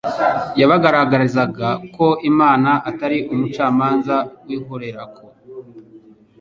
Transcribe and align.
Yabagaragarizaga 0.59 1.67
ko 1.95 2.07
Imana 2.29 2.69
atari 2.89 3.17
Umucamanza 3.33 4.15
wihorerako 4.45 5.23